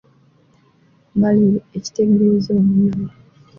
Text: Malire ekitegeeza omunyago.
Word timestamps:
Malire 1.19 1.59
ekitegeeza 1.77 2.51
omunyago. 2.59 3.07